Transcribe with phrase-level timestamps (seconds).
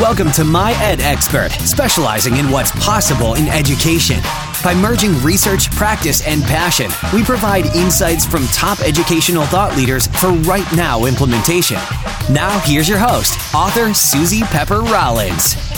[0.00, 4.18] Welcome to My Ed Expert, specializing in what's possible in education.
[4.64, 10.30] By merging research, practice, and passion, we provide insights from top educational thought leaders for
[10.48, 11.76] right now implementation.
[12.32, 15.69] Now, here's your host, author Suzy Pepper Rollins.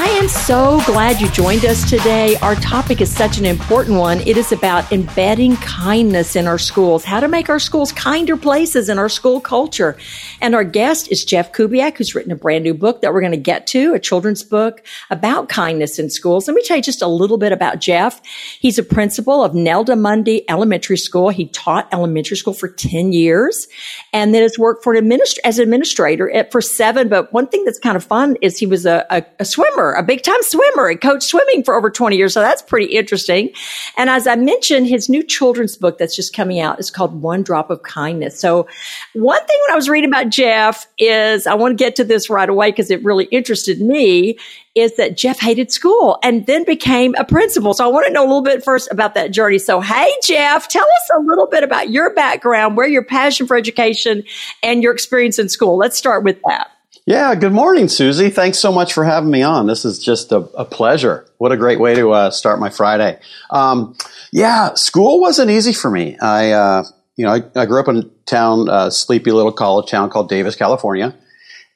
[0.00, 2.36] I am so glad you joined us today.
[2.36, 4.20] Our topic is such an important one.
[4.20, 8.88] It is about embedding kindness in our schools, how to make our schools kinder places
[8.88, 9.96] in our school culture.
[10.40, 13.32] And our guest is Jeff Kubiak, who's written a brand new book that we're going
[13.32, 16.46] to get to, a children's book about kindness in schools.
[16.46, 18.24] Let me tell you just a little bit about Jeff.
[18.60, 21.30] He's a principal of Nelda Mundy Elementary School.
[21.30, 23.66] He taught elementary school for 10 years
[24.12, 27.08] and then has worked for an administ- as an administrator at, for seven.
[27.08, 29.92] But one thing that's kind of fun is he was a, a, a swimmer swimmer,
[29.94, 30.90] a big time swimmer.
[30.90, 32.34] He coached swimming for over 20 years.
[32.34, 33.50] So that's pretty interesting.
[33.96, 37.42] And as I mentioned, his new children's book that's just coming out is called One
[37.42, 38.38] Drop of Kindness.
[38.38, 38.66] So
[39.14, 42.30] one thing when I was reading about Jeff is I want to get to this
[42.30, 44.38] right away because it really interested me
[44.74, 47.74] is that Jeff hated school and then became a principal.
[47.74, 49.58] So I want to know a little bit first about that journey.
[49.58, 53.56] So, hey, Jeff, tell us a little bit about your background, where your passion for
[53.56, 54.22] education
[54.62, 55.76] and your experience in school.
[55.76, 56.70] Let's start with that.
[57.08, 58.28] Yeah, good morning, Suzy.
[58.28, 59.66] Thanks so much for having me on.
[59.66, 61.24] This is just a, a pleasure.
[61.38, 63.18] What a great way to uh, start my Friday.
[63.48, 63.96] Um,
[64.30, 66.18] yeah, school wasn't easy for me.
[66.18, 66.84] I, uh,
[67.16, 70.28] you know, I, I, grew up in a town, uh, sleepy little college town called
[70.28, 71.14] Davis, California,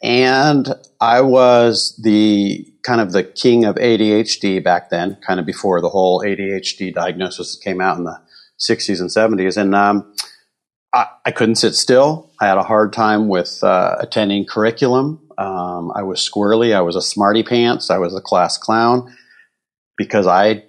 [0.03, 0.69] and
[1.01, 5.89] I was the kind of the king of ADHD back then, kind of before the
[5.89, 8.21] whole ADHD diagnosis came out in the
[8.59, 10.15] 60s and 70s, and um,
[10.93, 12.31] I, I, couldn't sit still.
[12.41, 15.21] I had a hard time with uh, attending curriculum.
[15.39, 16.75] Um, I was squirrely.
[16.75, 17.91] I was a smarty pants.
[17.91, 19.15] I was a class clown
[19.97, 20.65] because I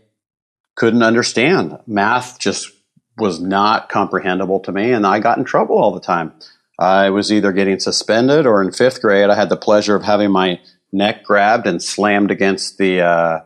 [0.75, 1.77] couldn't understand.
[1.85, 2.71] Math just
[3.17, 6.33] was not comprehensible to me, and I got in trouble all the time.
[6.80, 10.31] I was either getting suspended or in fifth grade, I had the pleasure of having
[10.31, 10.59] my
[10.91, 13.39] neck grabbed and slammed against the uh,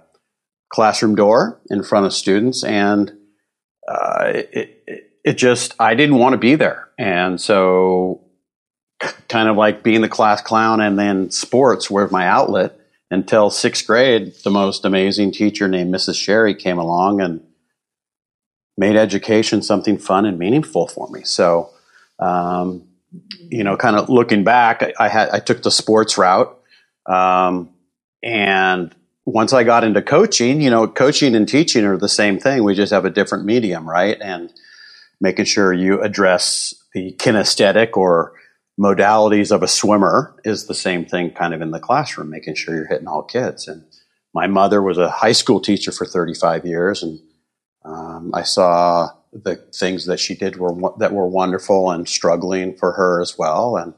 [0.69, 3.11] classroom door in front of students, and
[3.87, 6.87] uh, it, it, it just, I didn't want to be there.
[6.97, 8.21] And so
[9.27, 12.79] kind of like being the class clown and then sports were my outlet
[13.11, 14.33] until sixth grade.
[14.45, 16.15] The most amazing teacher named Mrs.
[16.15, 17.45] Sherry came along and
[18.77, 21.23] made education something fun and meaningful for me.
[21.25, 21.71] So,
[22.19, 22.87] um,
[23.49, 26.57] you know, kind of looking back, I, I, had I took the sports route,
[27.05, 27.69] um,
[28.23, 28.95] and
[29.25, 32.63] once I got into coaching, you know, coaching and teaching are the same thing.
[32.63, 34.17] We just have a different medium, right?
[34.21, 34.53] And
[35.19, 38.33] making sure you address the kinesthetic or
[38.79, 42.75] modalities of a swimmer is the same thing kind of in the classroom, making sure
[42.75, 43.67] you're hitting all kids.
[43.67, 43.83] And
[44.33, 47.19] my mother was a high school teacher for 35 years, and
[47.83, 52.91] um, I saw the things that she did were that were wonderful and struggling for
[52.93, 53.93] her as well, and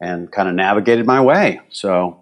[0.00, 1.60] and kind of navigated my way.
[1.70, 2.21] So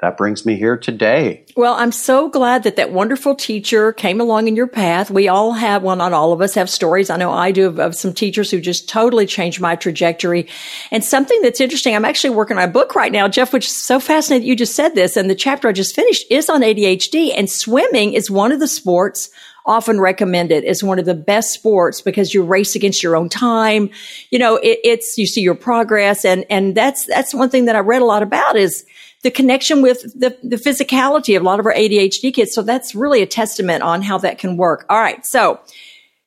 [0.00, 1.44] that brings me here today.
[1.56, 5.10] Well, I'm so glad that that wonderful teacher came along in your path.
[5.10, 7.10] We all have, well, not all of us have stories.
[7.10, 10.48] I know I do of, of, some teachers who just totally changed my trajectory.
[10.90, 13.76] And something that's interesting, I'm actually working on a book right now, Jeff, which is
[13.76, 15.18] so fascinating you just said this.
[15.18, 18.68] And the chapter I just finished is on ADHD and swimming is one of the
[18.68, 19.28] sports
[19.66, 23.90] often recommended as one of the best sports because you race against your own time.
[24.30, 26.24] You know, it, it's, you see your progress.
[26.24, 28.86] And, and that's, that's one thing that I read a lot about is,
[29.22, 32.54] the connection with the, the physicality of a lot of our ADHD kids.
[32.54, 34.86] So that's really a testament on how that can work.
[34.88, 35.24] All right.
[35.26, 35.60] So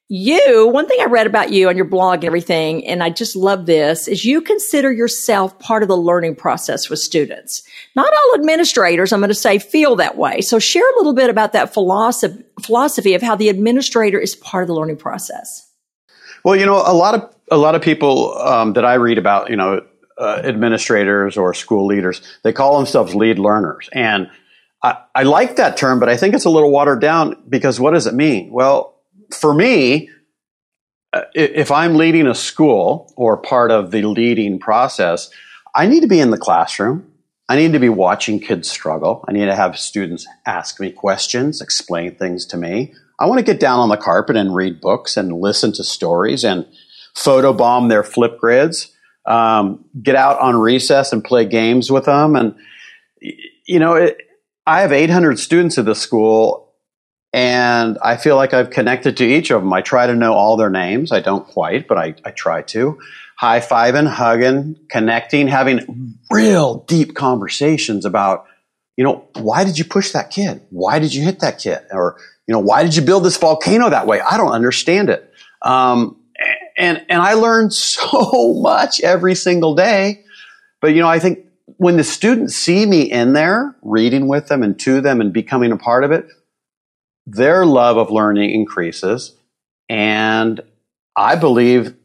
[0.09, 3.35] you, one thing I read about you on your blog and everything, and I just
[3.35, 7.63] love this, is you consider yourself part of the learning process with students.
[7.95, 10.41] Not all administrators, I'm going to say, feel that way.
[10.41, 14.63] So share a little bit about that philosophy, philosophy of how the administrator is part
[14.63, 15.67] of the learning process.
[16.43, 19.49] Well, you know, a lot of a lot of people um, that I read about,
[19.49, 19.81] you know,
[20.17, 22.21] uh, administrators or school leaders.
[22.43, 23.89] They call themselves lead learners.
[23.93, 24.29] And
[24.81, 27.91] I, I like that term, but I think it's a little watered down because what
[27.91, 28.51] does it mean?
[28.51, 29.01] Well,
[29.31, 30.09] for me,
[31.13, 35.29] uh, if I'm leading a school or part of the leading process,
[35.75, 37.11] I need to be in the classroom.
[37.49, 39.23] I need to be watching kids struggle.
[39.27, 42.93] I need to have students ask me questions, explain things to me.
[43.19, 46.43] I want to get down on the carpet and read books and listen to stories
[46.43, 46.65] and
[47.15, 48.92] photobomb their Flipgrids
[49.25, 52.35] um, get out on recess and play games with them.
[52.35, 52.55] And,
[53.65, 54.17] you know, it,
[54.65, 56.73] I have 800 students at the school
[57.33, 59.73] and I feel like I've connected to each of them.
[59.73, 61.11] I try to know all their names.
[61.11, 62.99] I don't quite, but I, I try to.
[63.37, 68.45] High fiving, hugging, connecting, having real deep conversations about,
[68.95, 70.61] you know, why did you push that kid?
[70.69, 71.79] Why did you hit that kid?
[71.91, 72.17] Or,
[72.47, 74.21] you know, why did you build this volcano that way?
[74.21, 75.33] I don't understand it.
[75.63, 76.17] Um,
[76.77, 80.23] and and I learn so much every single day.
[80.81, 81.39] But you know, I think
[81.77, 85.71] when the students see me in there reading with them and to them and becoming
[85.71, 86.27] a part of it,
[87.25, 89.35] their love of learning increases.
[89.89, 90.61] And
[91.15, 91.95] I believe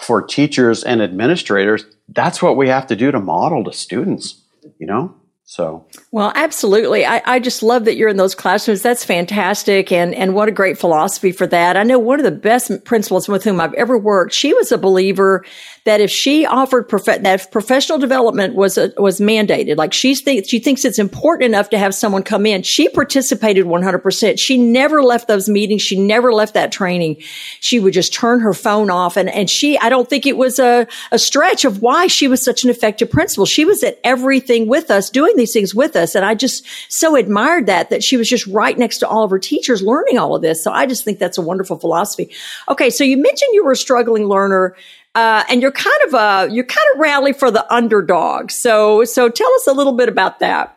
[0.00, 4.42] for teachers and administrators, that's what we have to do to model to students,
[4.78, 5.14] you know?
[5.48, 7.06] So, well, absolutely.
[7.06, 8.82] I, I just love that you're in those classrooms.
[8.82, 9.92] That's fantastic.
[9.92, 11.76] And, and what a great philosophy for that.
[11.76, 14.76] I know one of the best principals with whom I've ever worked, she was a
[14.76, 15.44] believer
[15.84, 20.16] that if she offered prof- that if professional development was a, was mandated, like she
[20.16, 24.40] thinks she thinks it's important enough to have someone come in, she participated 100%.
[24.40, 25.80] She never left those meetings.
[25.80, 27.18] She never left that training.
[27.60, 29.16] She would just turn her phone off.
[29.16, 32.44] And, and she, I don't think it was a, a stretch of why she was
[32.44, 33.46] such an effective principal.
[33.46, 36.14] She was at everything with us, doing these things with us.
[36.14, 39.30] And I just so admired that, that she was just right next to all of
[39.30, 40.62] her teachers learning all of this.
[40.62, 42.32] So I just think that's a wonderful philosophy.
[42.68, 42.90] Okay.
[42.90, 44.74] So you mentioned you were a struggling learner.
[45.14, 48.50] Uh, and you're kind of a you're kind of rally for the underdog.
[48.50, 50.76] So so tell us a little bit about that.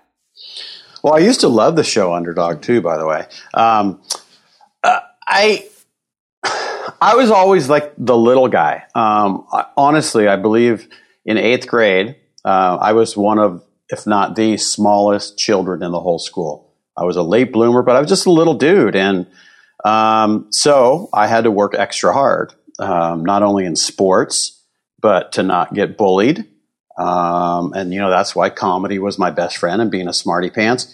[1.04, 2.82] Well, I used to love the show Underdog too.
[2.82, 4.02] By the way, um,
[4.82, 5.68] uh, I
[7.02, 8.84] I was always like the little guy.
[8.96, 10.88] Um, I, honestly, I believe
[11.26, 16.00] in eighth grade, uh, I was one of, if not the smallest children in the
[16.00, 16.74] whole school.
[16.96, 19.28] I was a late bloomer, but I was just a little dude, and
[19.84, 24.62] um, so I had to work extra hard um, not only in sports,
[25.02, 26.46] but to not get bullied.
[26.98, 30.50] Um, and, you know, that's why comedy was my best friend and being a smarty
[30.50, 30.94] pants.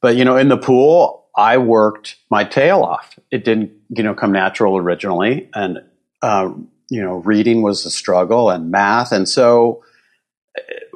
[0.00, 3.18] But, you know, in the pool, I worked my tail off.
[3.30, 5.50] It didn't, you know, come natural originally.
[5.54, 5.80] And,
[6.22, 6.52] uh,
[6.88, 9.12] you know, reading was a struggle and math.
[9.12, 9.82] And so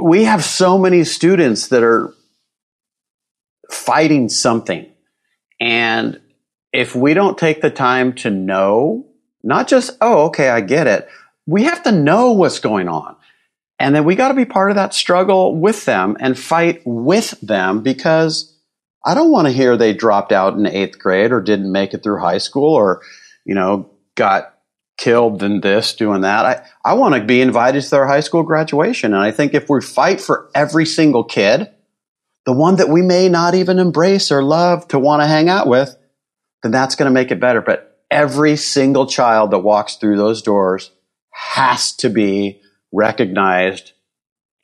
[0.01, 2.15] we have so many students that are
[3.71, 4.91] fighting something.
[5.61, 6.21] And
[6.73, 9.07] if we don't take the time to know
[9.43, 11.09] not just, oh, okay, I get it.
[11.47, 13.17] We have to know what's going on.
[13.79, 17.41] And then we got to be part of that struggle with them and fight with
[17.41, 18.55] them because
[19.05, 22.03] I don't want to hear they dropped out in eighth grade or didn't make it
[22.03, 23.03] through high school or,
[23.45, 24.58] you know, got
[24.99, 26.45] killed than this, doing that.
[26.45, 29.15] I, I want to be invited to their high school graduation.
[29.15, 31.71] And I think if we fight for every single kid,
[32.45, 35.67] the one that we may not even embrace or love to want to hang out
[35.67, 35.97] with,
[36.63, 37.63] then that's going to make it better.
[37.63, 40.91] But every single child that walks through those doors
[41.31, 42.61] has to be
[42.93, 43.93] recognized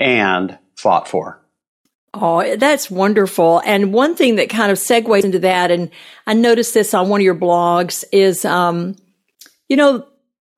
[0.01, 1.41] and fought for.
[2.13, 3.61] Oh, that's wonderful.
[3.65, 5.91] And one thing that kind of segues into that, and
[6.27, 8.97] I noticed this on one of your blogs, is, um,
[9.69, 10.07] you know,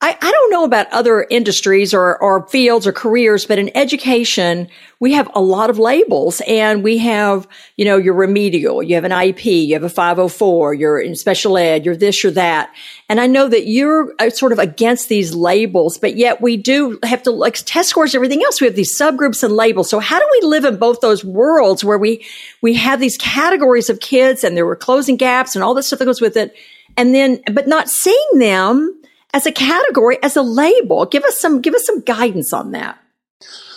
[0.06, 4.69] I, I don't know about other industries or, or fields or careers, but in education,
[5.00, 9.03] we have a lot of labels and we have, you know, your remedial, you have
[9.03, 12.73] an IEP, you have a 504, you're in special ed, you're this, you're that.
[13.08, 17.00] And I know that you're uh, sort of against these labels, but yet we do
[17.02, 18.61] have to like test scores, everything else.
[18.61, 19.91] We have these subgroups and labels.
[19.91, 22.25] So how do we live in both those worlds where we,
[22.62, 25.99] we have these categories of kids and there were closing gaps and all this stuff
[25.99, 26.55] that goes with it?
[26.97, 28.96] And then, but not seeing them
[29.37, 31.05] as a category, as a label.
[31.05, 32.99] Give us some, give us some guidance on that.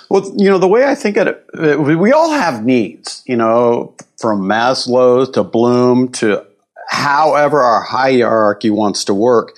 [0.09, 4.43] Well, you know, the way I think it, we all have needs, you know, from
[4.43, 6.45] Maslow to Bloom to
[6.87, 9.57] however our hierarchy wants to work.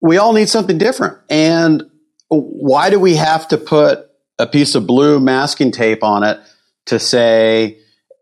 [0.00, 1.18] We all need something different.
[1.28, 1.90] And
[2.28, 6.38] why do we have to put a piece of blue masking tape on it
[6.86, 7.78] to say,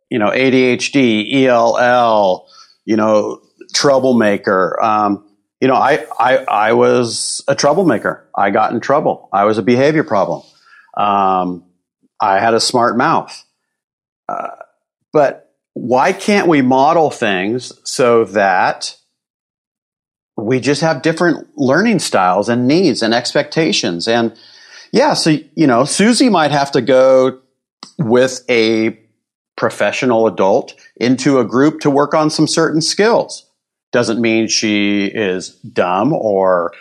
[0.08, 2.48] you know, ADHD, ELL,
[2.86, 3.42] you know,
[3.74, 4.82] troublemaker?
[4.82, 5.26] Um,
[5.60, 8.28] you know, I, I, I was a troublemaker.
[8.34, 9.28] I got in trouble.
[9.32, 10.42] I was a behavior problem.
[10.96, 11.64] Um,
[12.20, 13.44] I had a smart mouth.
[14.28, 14.48] Uh,
[15.12, 18.96] but why can't we model things so that
[20.36, 24.08] we just have different learning styles and needs and expectations?
[24.08, 24.38] And
[24.92, 27.40] yeah, so, you know, Suzy might have to go
[27.98, 28.98] with a
[29.56, 33.45] professional adult into a group to work on some certain skills
[33.96, 36.74] doesn't mean she is dumb or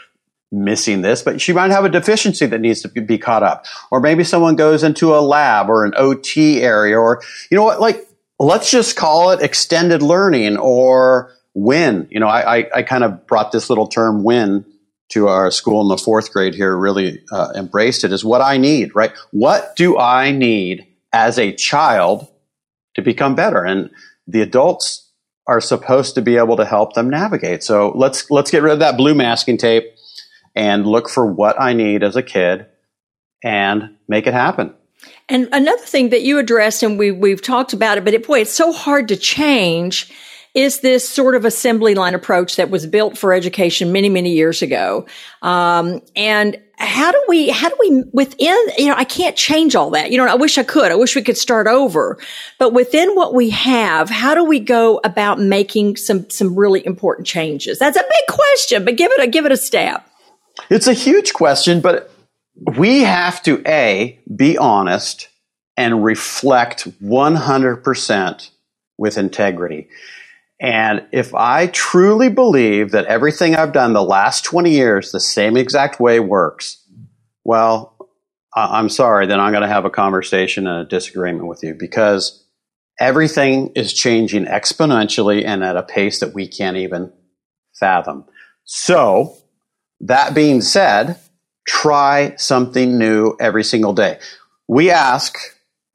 [0.51, 3.65] missing this, but she might have a deficiency that needs to be caught up.
[3.89, 7.79] Or maybe someone goes into a lab or an OT area or, you know what,
[7.79, 8.05] like,
[8.38, 12.10] let's just call it extended learning or WIN.
[12.12, 14.65] You know, I, I, I kind of brought this little term WIN
[15.12, 18.57] to our school in the fourth grade here, really uh, embraced it is what I
[18.57, 19.13] need, right?
[19.31, 22.27] What do I need as a child
[22.95, 23.63] to become better?
[23.63, 23.89] And
[24.27, 25.04] the adults
[25.47, 27.63] are supposed to be able to help them navigate.
[27.63, 29.95] So let's let's get rid of that blue masking tape
[30.55, 32.65] and look for what I need as a kid
[33.43, 34.73] and make it happen.
[35.29, 38.41] And another thing that you addressed, and we we've talked about it, but it, boy,
[38.41, 40.11] it's so hard to change
[40.55, 44.62] is this sort of assembly line approach that was built for education many, many years
[44.62, 45.05] ago.
[45.41, 49.89] Um, and how do we, how do we within, you know, I can't change all
[49.91, 50.12] that.
[50.12, 50.91] You know, I wish I could.
[50.91, 52.17] I wish we could start over.
[52.57, 57.27] But within what we have, how do we go about making some, some really important
[57.27, 57.77] changes?
[57.77, 60.01] That's a big question, but give it a, give it a stab.
[60.69, 62.12] It's a huge question, but
[62.77, 65.27] we have to A, be honest
[65.75, 68.50] and reflect 100%
[68.97, 69.89] with integrity.
[70.59, 75.57] And if I truly believe that everything I've done the last 20 years the same
[75.57, 76.81] exact way works,
[77.43, 77.95] well,
[78.55, 82.45] I'm sorry, then I'm going to have a conversation and a disagreement with you because
[83.00, 87.12] everything is changing exponentially and at a pace that we can't even
[87.77, 88.25] fathom.
[88.63, 89.35] So,
[90.00, 91.17] that being said,
[91.67, 94.19] try something new every single day.
[94.67, 95.38] We ask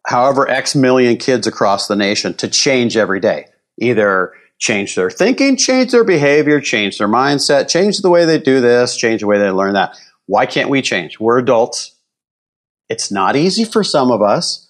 [0.06, 3.46] however X million kids across the nation to change every day.
[3.78, 8.60] Either change their thinking, change their behavior, change their mindset, change the way they do
[8.60, 9.96] this, change the way they learn that.
[10.26, 11.18] Why can't we change?
[11.18, 11.96] We're adults.
[12.88, 14.68] It's not easy for some of us,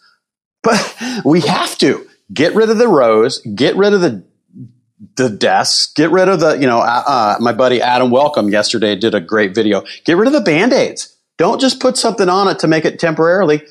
[0.63, 4.25] but we have to get rid of the rows, get rid of the
[5.17, 8.95] the desks, get rid of the, you know, uh, uh, my buddy Adam Welcome yesterday
[8.97, 9.83] did a great video.
[10.05, 11.17] Get rid of the band-aids.
[11.39, 13.63] Don't just put something on it to make it temporarily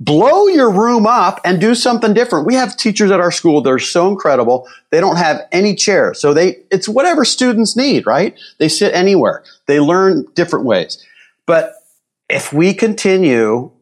[0.00, 2.46] blow your room up and do something different.
[2.46, 4.68] We have teachers at our school that are so incredible.
[4.90, 6.20] They don't have any chairs.
[6.20, 8.38] So they, it's whatever students need, right?
[8.58, 9.42] They sit anywhere.
[9.66, 11.04] They learn different ways.
[11.46, 11.74] But
[12.28, 13.72] if we continue,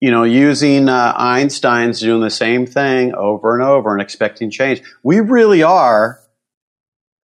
[0.00, 4.82] you know, using uh, Einstein's doing the same thing over and over and expecting change,
[5.02, 6.20] we really are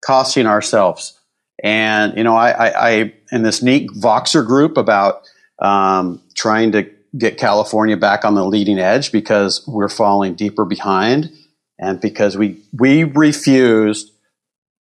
[0.04, 1.18] costing ourselves.
[1.62, 5.28] And, you know, I, I, I in this neat Voxer group about
[5.58, 11.32] um, trying to get California back on the leading edge because we're falling deeper behind
[11.78, 14.10] and because we we refused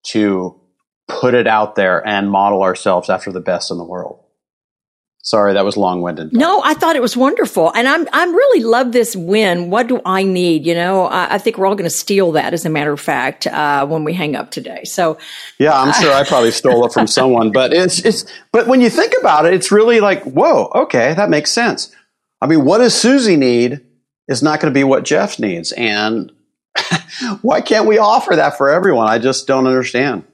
[0.04, 0.60] to
[1.08, 4.20] put it out there and model ourselves after the best in the world.
[5.22, 6.34] Sorry, that was long winded.
[6.34, 9.72] No, I thought it was wonderful, and I'm I'm really love this win.
[9.72, 10.68] What do I need?
[10.68, 13.02] You know, I, I think we're all going to steal that, as a matter of
[13.02, 14.84] fact, uh, when we hang up today.
[14.84, 15.18] So,
[15.58, 18.26] yeah, I'm sure I probably stole it from someone, but it's it's.
[18.52, 21.92] But when you think about it, it's really like, whoa, okay, that makes sense.
[22.46, 23.82] I mean, what does Suzy need
[24.28, 25.72] is not going to be what Jeff needs.
[25.72, 26.32] And
[27.42, 29.08] why can't we offer that for everyone?
[29.08, 30.26] I just don't understand.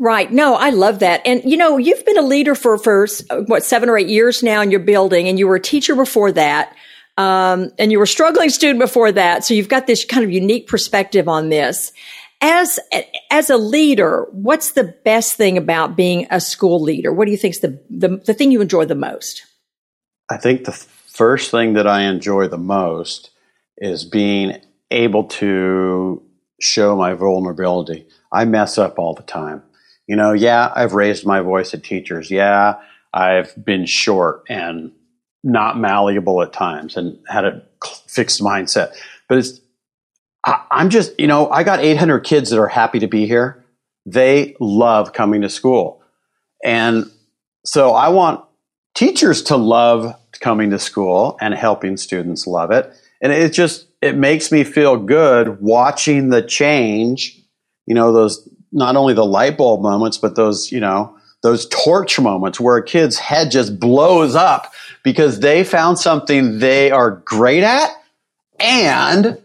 [0.00, 0.32] Right.
[0.32, 1.24] No, I love that.
[1.24, 3.06] And you know, you've been a leader for, for
[3.46, 6.32] what, seven or eight years now in your building and you were a teacher before
[6.32, 6.74] that.
[7.16, 9.44] Um, and you were a struggling student before that.
[9.44, 11.92] So you've got this kind of unique perspective on this.
[12.40, 12.80] As,
[13.30, 17.12] as a leader, what's the best thing about being a school leader?
[17.12, 19.44] What do you think is the, the, the thing you enjoy the most?
[20.28, 20.72] I think the
[21.12, 23.30] first thing that I enjoy the most
[23.78, 26.22] is being able to
[26.60, 28.06] show my vulnerability.
[28.32, 29.62] I mess up all the time.
[30.06, 32.30] You know, yeah, I've raised my voice at teachers.
[32.30, 32.80] Yeah,
[33.12, 34.92] I've been short and
[35.42, 37.62] not malleable at times and had a
[38.06, 38.92] fixed mindset.
[39.28, 39.60] But it's,
[40.44, 43.64] I, I'm just, you know, I got 800 kids that are happy to be here.
[44.04, 46.02] They love coming to school.
[46.64, 47.10] And
[47.64, 48.44] so I want
[48.94, 52.90] teachers to love coming to school and helping students love it.
[53.20, 57.38] And it just, it makes me feel good watching the change,
[57.86, 62.18] you know, those, not only the light bulb moments, but those, you know, those torch
[62.18, 67.62] moments where a kid's head just blows up because they found something they are great
[67.62, 67.90] at
[68.58, 69.38] and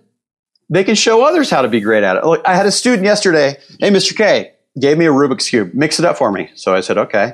[0.69, 2.25] they can show others how to be great at it.
[2.25, 4.15] Look, I had a student yesterday, hey, Mr.
[4.15, 6.49] K, gave me a Rubik's Cube, mix it up for me.
[6.55, 7.33] So I said, okay.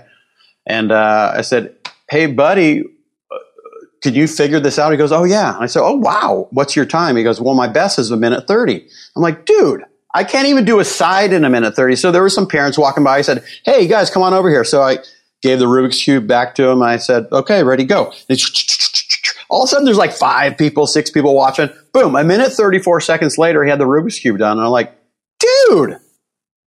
[0.68, 1.75] And uh, I said,
[2.10, 2.84] hey, buddy,
[4.01, 4.91] could you figure this out?
[4.91, 5.58] He goes, oh yeah.
[5.60, 7.15] I said, oh wow, what's your time?
[7.15, 8.88] He goes, well, my best is a minute 30.
[9.15, 11.96] I'm like, dude, I can't even do a side in a minute 30.
[11.96, 13.17] So there were some parents walking by.
[13.17, 14.63] I said, hey, guys, come on over here.
[14.63, 14.98] So I
[15.41, 16.81] gave the Rubik's Cube back to him.
[16.81, 18.13] I said, okay, ready, go.
[19.50, 21.70] all of a sudden there's like five people, six people watching.
[21.93, 24.58] Boom, a minute 34 seconds later, he had the Rubik's Cube done.
[24.58, 24.96] And I'm like,
[25.39, 25.98] dude.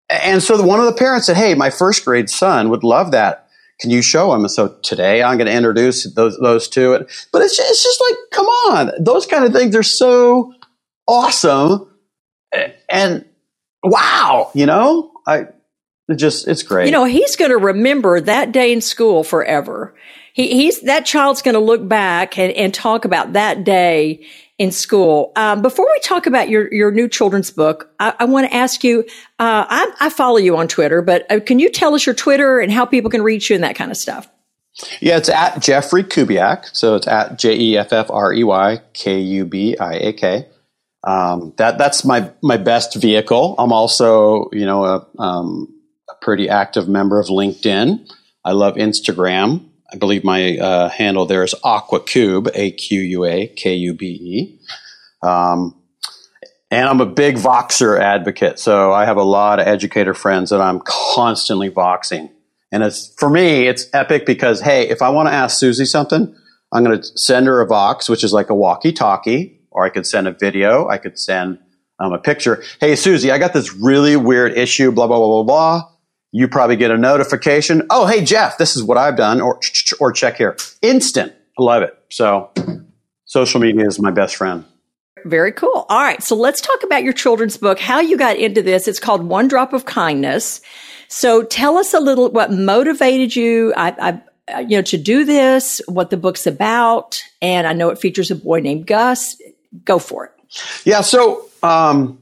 [0.09, 3.42] And so one of the parents said, hey, my first grade son would love that
[3.83, 4.47] can you show them?
[4.47, 7.05] So today I'm going to introduce those, those two.
[7.33, 8.91] But it's just, it's just like, come on.
[8.97, 10.53] Those kind of things are so
[11.05, 11.91] awesome.
[12.87, 13.25] And
[13.83, 15.47] wow, you know, I
[16.07, 16.85] it just, it's great.
[16.85, 19.93] You know, he's going to remember that day in school forever.
[20.31, 24.25] He, he's, that child's going to look back and, and talk about that day
[24.63, 25.33] in school.
[25.35, 28.81] Um, before we talk about your, your new children's book, I, I want to ask
[28.81, 29.01] you,
[29.37, 32.59] uh, I, I, follow you on Twitter, but uh, can you tell us your Twitter
[32.59, 34.29] and how people can reach you and that kind of stuff?
[35.01, 36.73] Yeah, it's at Jeffrey Kubiak.
[36.73, 40.13] So it's at J E F F R E Y K U B I A
[40.13, 40.47] K.
[41.03, 43.55] um, that that's my my best vehicle.
[43.59, 45.67] I'm also you know a, um,
[46.09, 48.09] a pretty active member of LinkedIn.
[48.45, 49.69] I love Instagram.
[49.93, 54.07] I believe my uh, handle there is AquaKube, A Q U A K U B
[54.07, 54.59] E.
[55.21, 55.79] Um,
[56.71, 58.57] and I'm a big Voxer advocate.
[58.57, 62.31] So I have a lot of educator friends that I'm constantly Voxing.
[62.71, 66.35] And it's, for me, it's epic because, hey, if I want to ask Suzy something,
[66.71, 69.89] I'm going to send her a Vox, which is like a walkie talkie, or I
[69.89, 70.89] could send a video.
[70.89, 71.59] I could send
[71.99, 72.63] um, a picture.
[72.79, 75.92] Hey, Suzy, I got this really weird issue, blah, blah, blah, blah, blah.
[76.35, 77.85] You probably get a notification.
[77.91, 79.59] Oh, hey, Jeff, this is what I've done, or,
[79.99, 80.57] or check here.
[80.81, 81.31] Instant.
[81.59, 81.95] I love it.
[82.09, 82.49] So
[83.25, 84.65] social media is my best friend.
[85.25, 85.85] Very cool.
[85.89, 86.23] All right.
[86.23, 88.87] So let's talk about your children's book, how you got into this.
[88.87, 90.59] It's called One Drop of Kindness.
[91.07, 95.83] So tell us a little what motivated you, I, I, you know, to do this,
[95.87, 97.23] what the book's about.
[97.43, 99.39] And I know it features a boy named Gus.
[99.85, 100.31] Go for it.
[100.83, 101.01] Yeah.
[101.01, 102.17] So, um,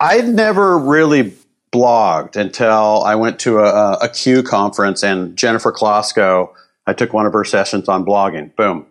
[0.00, 1.34] I've never really
[1.74, 6.50] blogged until I went to a, a CUE conference and Jennifer Kloczko,
[6.86, 8.54] I took one of her sessions on blogging.
[8.54, 8.86] Boom.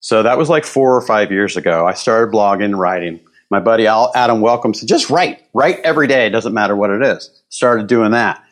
[0.00, 1.86] So that was like four or five years ago.
[1.86, 3.20] I started blogging, writing.
[3.50, 6.26] My buddy Adam Welcome said, just write, write every day.
[6.26, 7.30] It doesn't matter what it is.
[7.48, 8.42] Started doing that.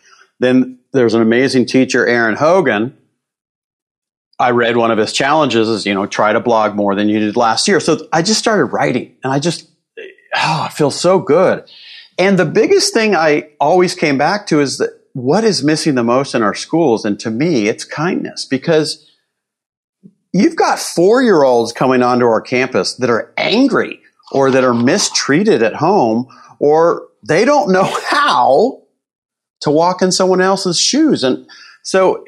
[0.40, 2.96] Then there's an amazing teacher, Aaron Hogan.
[4.38, 7.20] I read one of his challenges is, you know, try to blog more than you
[7.20, 7.78] did last year.
[7.78, 11.70] So I just started writing and I just, oh, I feel so good.
[12.20, 16.04] And the biggest thing I always came back to is that what is missing the
[16.04, 17.06] most in our schools?
[17.06, 19.10] And to me, it's kindness because
[20.34, 24.00] you've got four year olds coming onto our campus that are angry
[24.32, 26.26] or that are mistreated at home
[26.58, 28.82] or they don't know how
[29.62, 31.24] to walk in someone else's shoes.
[31.24, 31.48] And
[31.84, 32.26] so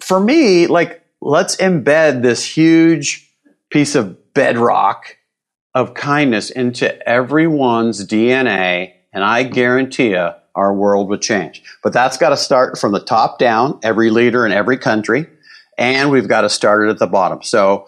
[0.00, 3.30] for me, like, let's embed this huge
[3.68, 5.18] piece of bedrock
[5.74, 8.94] of kindness into everyone's DNA.
[9.12, 11.62] And I guarantee you our world would change.
[11.82, 15.26] But that's got to start from the top down, every leader in every country
[15.78, 17.42] and we've got to start it at the bottom.
[17.42, 17.86] So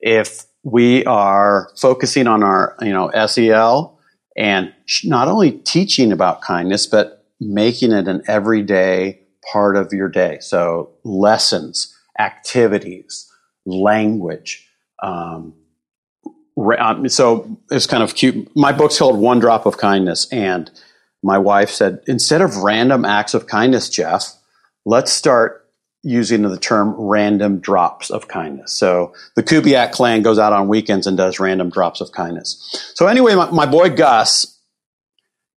[0.00, 3.98] if we are focusing on our, you know, SEL
[4.36, 4.72] and
[5.04, 9.20] not only teaching about kindness, but making it an everyday
[9.52, 10.38] part of your day.
[10.40, 13.30] So lessons, activities,
[13.66, 14.68] language.
[15.02, 15.54] Um,
[16.56, 18.50] um, so it's kind of cute.
[18.54, 20.28] My book's called One Drop of Kindness.
[20.32, 20.70] And
[21.22, 24.34] my wife said, instead of random acts of kindness, Jeff,
[24.84, 25.70] let's start
[26.02, 28.72] using the term random drops of kindness.
[28.72, 32.92] So the Kubiak clan goes out on weekends and does random drops of kindness.
[32.96, 34.58] So anyway, my, my boy Gus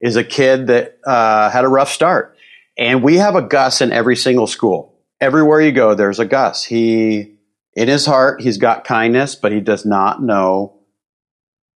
[0.01, 2.37] is a kid that uh, had a rough start.
[2.77, 4.93] And we have a Gus in every single school.
[5.19, 6.63] Everywhere you go, there's a Gus.
[6.63, 7.37] He,
[7.73, 10.74] in his heart, he's got kindness, but he does not know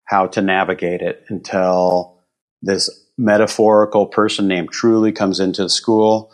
[0.10, 2.18] how to navigate it until
[2.64, 6.32] this metaphorical person named Truly comes into the school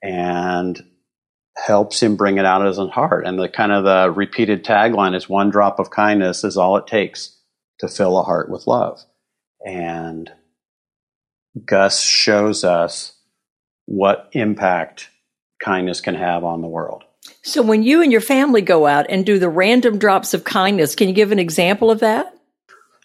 [0.00, 0.80] and
[1.56, 3.26] helps him bring it out of his heart.
[3.26, 6.86] And the kind of the repeated tagline is one drop of kindness is all it
[6.86, 7.36] takes
[7.80, 9.04] to fill a heart with love.
[9.66, 10.30] And
[11.64, 13.12] Gus shows us
[13.86, 15.10] what impact
[15.60, 17.02] kindness can have on the world.
[17.42, 20.94] So when you and your family go out and do the random drops of kindness,
[20.94, 22.35] can you give an example of that?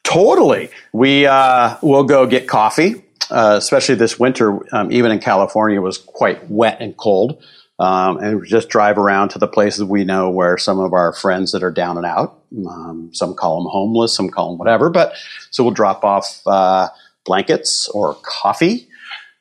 [0.03, 0.69] Totally.
[0.91, 4.59] We uh, will go get coffee, uh, especially this winter.
[4.75, 7.41] Um, even in California, was quite wet and cold
[7.81, 11.51] um, and just drive around to the places we know where some of our friends
[11.53, 12.39] that are down and out.
[12.67, 14.91] Um, some call them homeless, some call them whatever.
[14.91, 15.15] But
[15.49, 16.89] so we'll drop off uh,
[17.25, 18.87] blankets or coffee.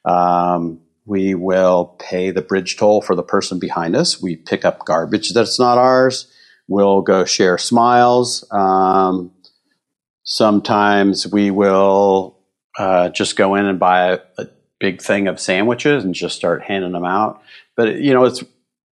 [0.07, 4.23] Um, we will pay the bridge toll for the person behind us.
[4.23, 6.33] We pick up garbage that's not ours.
[6.66, 8.46] We'll go share smiles.
[8.51, 9.33] Um,
[10.31, 12.38] sometimes we will
[12.79, 14.47] uh, just go in and buy a, a
[14.79, 17.43] big thing of sandwiches and just start handing them out.
[17.77, 18.45] But you know, it's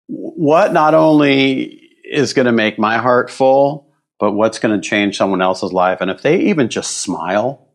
[0.07, 1.61] what not only
[2.03, 5.99] is going to make my heart full, but what's going to change someone else's life.
[6.01, 7.69] And if they even just smile,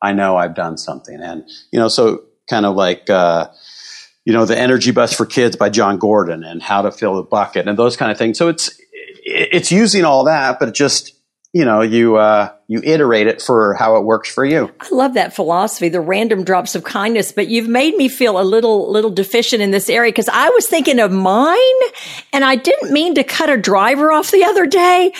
[0.00, 1.20] I know I've done something.
[1.20, 3.48] And you know, so kind of like uh,
[4.24, 7.24] you know, the Energy Bus for Kids by Jon Gordon and How to Fill the
[7.24, 8.38] Bucket and those kind of things.
[8.38, 8.70] So it's
[9.24, 11.16] it's using all that, but it just
[11.52, 14.72] you know you uh, you iterate it for how it works for you.
[14.80, 17.32] I love that philosophy, the random drops of kindness.
[17.32, 20.66] But you've made me feel a little little deficient in this area because I was
[20.66, 21.58] thinking of mine,
[22.32, 25.12] and I didn't mean to cut a driver off the other day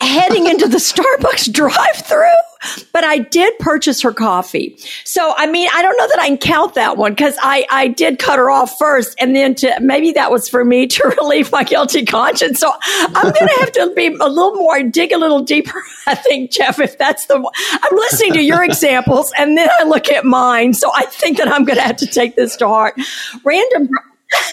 [0.00, 2.26] heading into the Starbucks drive-through.
[2.92, 4.76] But I did purchase her coffee.
[5.04, 7.88] So, I mean, I don't know that I can count that one because I, I
[7.88, 11.52] did cut her off first and then to maybe that was for me to relieve
[11.52, 12.58] my guilty conscience.
[12.58, 15.82] So I'm going to have to be a little more, dig a little deeper.
[16.06, 20.08] I think, Jeff, if that's the, I'm listening to your examples and then I look
[20.08, 20.74] at mine.
[20.74, 22.94] So I think that I'm going to have to take this to heart.
[23.44, 23.88] Random.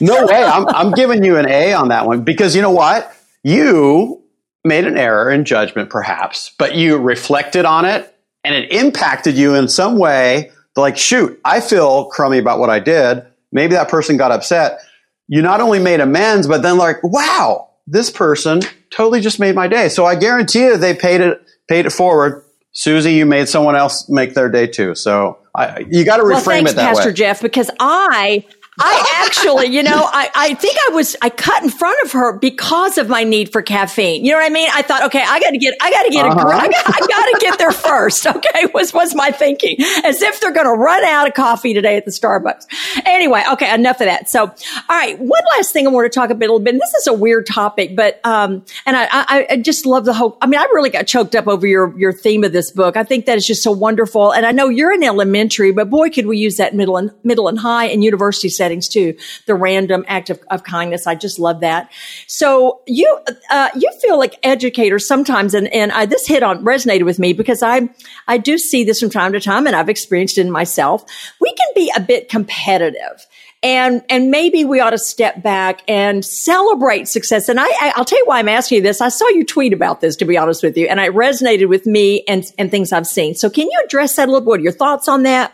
[0.01, 0.43] no way.
[0.43, 3.15] I'm, I'm giving you an A on that one because you know what?
[3.43, 4.22] You
[4.63, 9.55] made an error in judgment, perhaps, but you reflected on it and it impacted you
[9.55, 10.51] in some way.
[10.75, 13.25] Like, shoot, I feel crummy about what I did.
[13.51, 14.79] Maybe that person got upset.
[15.27, 19.67] You not only made amends, but then like, wow, this person totally just made my
[19.67, 19.89] day.
[19.89, 22.43] So I guarantee you they paid it, paid it forward.
[22.71, 24.95] Suzy, you made someone else make their day too.
[24.95, 27.13] So I, you got to reframe well, thanks, it that Pastor way.
[27.13, 28.45] Jeff, because I
[28.79, 32.37] I actually, you know, I, I think I was, I cut in front of her
[32.39, 34.25] because of my need for caffeine.
[34.25, 34.69] You know what I mean?
[34.73, 36.47] I thought, okay, I got to get, I got to get uh-huh.
[36.47, 38.25] a, I got, I got to get there first.
[38.25, 38.67] Okay.
[38.73, 42.05] Was, was my thinking as if they're going to run out of coffee today at
[42.05, 42.65] the Starbucks.
[43.05, 43.43] Anyway.
[43.53, 43.73] Okay.
[43.73, 44.29] Enough of that.
[44.29, 44.53] So, all
[44.89, 45.19] right.
[45.19, 46.73] One last thing I want to talk a, a little bit.
[46.73, 50.37] This is a weird topic, but, um, and I, I, I just love the whole,
[50.41, 52.97] I mean, I really got choked up over your, your theme of this book.
[52.97, 54.33] I think that is just so wonderful.
[54.33, 57.47] And I know you're in elementary, but boy, could we use that middle and middle
[57.47, 59.13] and high and university settings too
[59.45, 61.05] the random act of, of kindness.
[61.05, 61.91] I just love that.
[62.27, 63.19] So you,
[63.51, 67.33] uh, you feel like educators sometimes, and, and I, this hit on, resonated with me
[67.33, 67.89] because I,
[68.25, 71.03] I do see this from time to time and I've experienced it in myself.
[71.41, 73.27] We can be a bit competitive
[73.61, 77.47] and and maybe we ought to step back and celebrate success.
[77.47, 78.99] And I, I will tell you why I'm asking you this.
[78.99, 81.85] I saw you tweet about this, to be honest with you, and it resonated with
[81.85, 83.35] me and and things I've seen.
[83.35, 84.47] So can you address that a little bit?
[84.47, 85.53] What are your thoughts on that?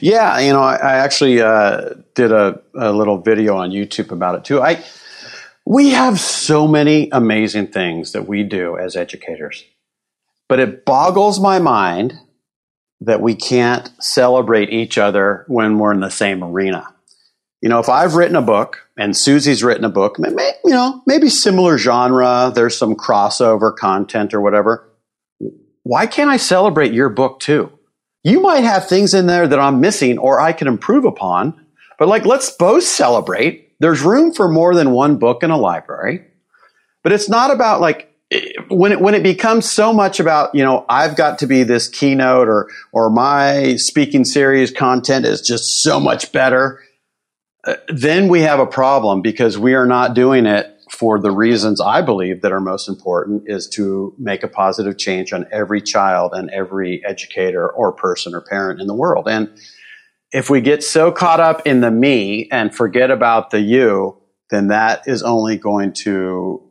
[0.00, 4.34] Yeah, you know, I, I actually uh, did a, a, little video on YouTube about
[4.34, 4.60] it too.
[4.60, 4.84] I
[5.64, 9.64] we have so many amazing things that we do as educators,
[10.48, 12.14] but it boggles my mind
[13.00, 16.86] that we can't celebrate each other when we're in the same arena.
[17.62, 21.02] You know, if I've written a book and Suzy's written a book, maybe, you know,
[21.06, 24.88] maybe similar genre, there's some crossover content or whatever.
[25.82, 27.70] Why can't I celebrate your book too?
[28.22, 31.66] You might have things in there that I'm missing or I can improve upon,
[31.98, 33.78] but like, let's both celebrate.
[33.80, 36.24] There's room for more than one book in a library,
[37.02, 38.06] but it's not about like,
[38.68, 41.88] when it, when it becomes so much about, you know, I've got to be this
[41.88, 46.80] keynote or, or my speaking series content is just so much better,
[47.64, 51.80] uh, then we have a problem because we are not doing it for the reasons
[51.80, 56.34] I believe that are most important is to make a positive change on every child
[56.34, 59.26] and every educator or person or parent in the world.
[59.26, 59.48] And
[60.30, 64.18] if we get so caught up in the me and forget about the you,
[64.50, 66.62] then that is only going to,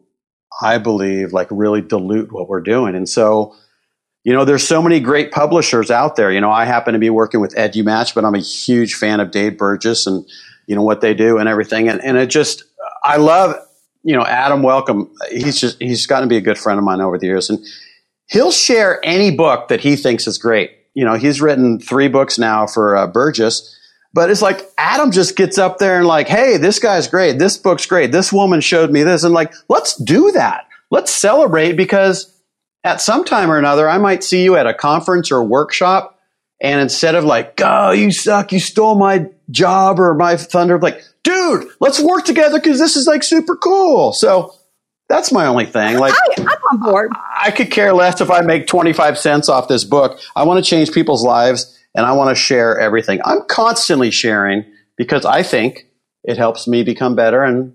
[0.61, 2.93] I believe, like really dilute what we're doing.
[2.93, 3.55] And so,
[4.23, 6.31] you know, there's so many great publishers out there.
[6.31, 9.31] You know, I happen to be working with EduMatch, but I'm a huge fan of
[9.31, 10.23] Dave Burgess and,
[10.67, 11.89] you know, what they do and everything.
[11.89, 12.63] And, and it just,
[13.03, 13.55] I love
[14.03, 17.01] you know, Adam Welcome, he's just, he's gotten to be a good friend of mine
[17.01, 17.49] over the years.
[17.49, 17.59] And
[18.27, 20.71] he'll share any book that he thinks is great.
[20.93, 23.77] You know, he's written three books now for uh, Burgess,
[24.13, 27.37] but it's like Adam just gets up there and like, hey, this guy's great.
[27.39, 28.11] This book's great.
[28.11, 29.23] This woman showed me this.
[29.23, 30.67] And like, let's do that.
[30.89, 32.35] Let's celebrate because
[32.83, 36.19] at some time or another, I might see you at a conference or a workshop.
[36.61, 41.01] And instead of like, oh, you suck, you stole my job or my thunder, like,
[41.23, 44.13] dude, let's work together because this is like super cool.
[44.13, 44.53] So
[45.07, 45.97] that's my only thing.
[45.97, 47.11] Like, I, am on board.
[47.13, 50.19] I, I could care less if I make 25 cents off this book.
[50.35, 53.19] I want to change people's lives and I want to share everything.
[53.25, 55.87] I'm constantly sharing because I think
[56.23, 57.73] it helps me become better and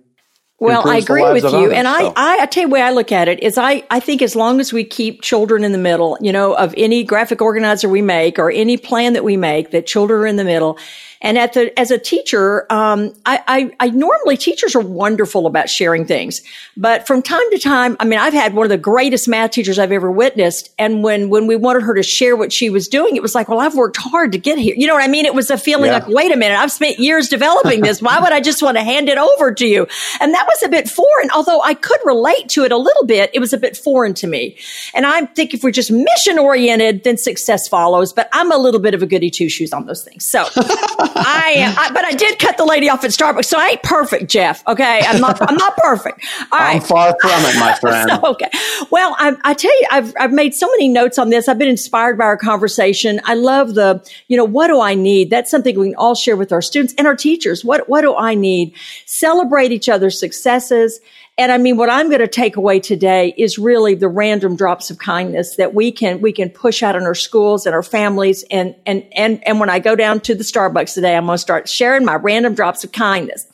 [0.61, 1.49] well, I agree with you.
[1.49, 2.13] Others, and I, so.
[2.17, 4.37] I, I tell you the way I look at it is I, I think as
[4.37, 8.03] long as we keep children in the middle, you know, of any graphic organizer we
[8.03, 10.79] make or any plan that we make, that children are in the middle
[11.25, 15.71] and at the, as a teacher, um, I, I, I, normally teachers are wonderful about
[15.71, 16.43] sharing things,
[16.77, 19.79] but from time to time, I mean, I've had one of the greatest math teachers
[19.79, 20.71] I've ever witnessed.
[20.79, 23.49] And when, when we wanted her to share what she was doing, it was like,
[23.49, 24.75] well, I've worked hard to get here.
[24.77, 25.25] You know what I mean?
[25.25, 25.99] It was a feeling yeah.
[25.99, 28.03] like, wait a minute, I've spent years developing this.
[28.03, 29.87] Why would I just want to hand it over to you?
[30.21, 33.31] And that was a bit foreign, although I could relate to it a little bit.
[33.33, 34.59] It was a bit foreign to me.
[34.95, 38.13] And I think if we're just mission oriented, then success follows.
[38.13, 40.27] But I'm a little bit of a goody two shoes on those things.
[40.27, 40.45] So
[41.15, 43.83] I, uh, I, but I did cut the lady off at Starbucks, so I ain't
[43.83, 44.67] perfect, Jeff.
[44.67, 45.41] Okay, I'm not.
[45.49, 46.25] I'm not perfect.
[46.53, 46.77] All right.
[46.77, 48.11] I'm far from it, my friend.
[48.11, 48.51] so, okay.
[48.91, 51.49] Well, I, I tell you, I've I've made so many notes on this.
[51.49, 53.21] I've been inspired by our conversation.
[53.25, 55.31] I love the, you know, what do I need?
[55.31, 57.65] That's something we can all share with our students and our teachers.
[57.65, 58.75] What what do I need?
[59.07, 61.01] Celebrate each other's successes.
[61.37, 64.91] And I mean, what I'm going to take away today is really the random drops
[64.91, 68.45] of kindness that we can, we can push out in our schools and our families.
[68.53, 71.39] And, and, and, and when I go down to the Starbucks today, I'm going to
[71.39, 73.49] start sharing my random drops of kindness.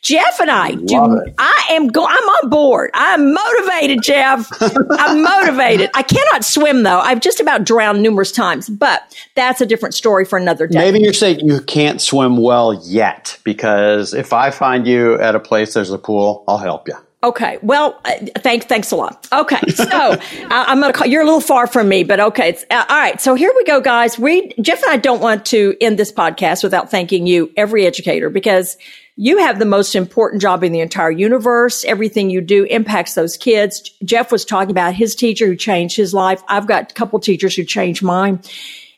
[0.00, 1.20] Jeff and I do.
[1.38, 2.06] I am go.
[2.06, 2.90] I'm on board.
[2.94, 4.48] I'm motivated, Jeff.
[4.62, 5.90] I'm motivated.
[5.94, 7.00] I cannot swim though.
[7.00, 9.02] I've just about drowned numerous times, but
[9.34, 10.78] that's a different story for another day.
[10.78, 15.40] Maybe you're saying you can't swim well yet because if I find you at a
[15.40, 16.94] place there's a pool, I'll help you.
[17.22, 17.58] Okay.
[17.62, 18.66] Well, uh, thanks.
[18.66, 19.26] Thanks a lot.
[19.32, 19.60] Okay.
[19.70, 20.18] So uh,
[20.50, 22.56] I'm going to call, you're a little far from me, but okay.
[22.70, 23.20] Uh, all right.
[23.20, 24.18] So here we go, guys.
[24.18, 28.30] We, Jeff and I don't want to end this podcast without thanking you, every educator,
[28.30, 28.76] because
[29.16, 31.84] you have the most important job in the entire universe.
[31.84, 33.90] Everything you do impacts those kids.
[34.04, 36.40] Jeff was talking about his teacher who changed his life.
[36.46, 38.40] I've got a couple teachers who changed mine.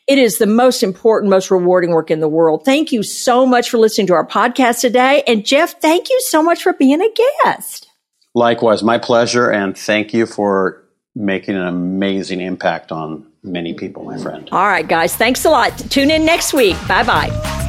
[0.05, 2.65] It is the most important, most rewarding work in the world.
[2.65, 5.23] Thank you so much for listening to our podcast today.
[5.25, 7.09] And Jeff, thank you so much for being a
[7.43, 7.90] guest.
[8.33, 9.49] Likewise, my pleasure.
[9.49, 10.83] And thank you for
[11.15, 14.47] making an amazing impact on many people, my friend.
[14.51, 15.15] All right, guys.
[15.15, 15.77] Thanks a lot.
[15.89, 16.77] Tune in next week.
[16.87, 17.67] Bye bye.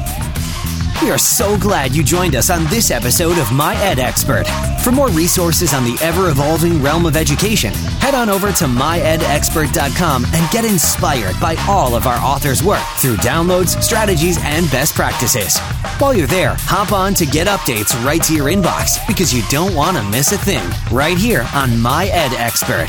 [1.03, 4.45] We are so glad you joined us on this episode of My Ed Expert.
[4.81, 10.23] For more resources on the ever evolving realm of education, head on over to myedexpert.com
[10.23, 15.59] and get inspired by all of our authors' work through downloads, strategies, and best practices.
[15.99, 19.75] While you're there, hop on to get updates right to your inbox because you don't
[19.75, 22.87] want to miss a thing right here on My Ed Expert.